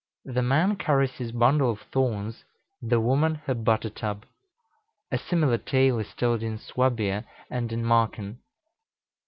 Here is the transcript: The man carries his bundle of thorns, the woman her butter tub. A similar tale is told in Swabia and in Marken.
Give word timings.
The 0.25 0.41
man 0.41 0.77
carries 0.77 1.11
his 1.17 1.31
bundle 1.31 1.69
of 1.69 1.81
thorns, 1.91 2.43
the 2.81 2.99
woman 2.99 3.35
her 3.45 3.53
butter 3.53 3.91
tub. 3.91 4.25
A 5.11 5.19
similar 5.19 5.59
tale 5.59 5.99
is 5.99 6.15
told 6.15 6.41
in 6.41 6.57
Swabia 6.57 7.23
and 7.51 7.71
in 7.71 7.85
Marken. 7.85 8.39